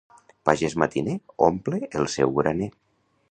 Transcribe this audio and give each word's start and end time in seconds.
Pagès 0.49 0.75
matiner 0.83 1.15
omple 1.49 1.81
el 2.01 2.09
seu 2.17 2.35
graner. 2.39 2.73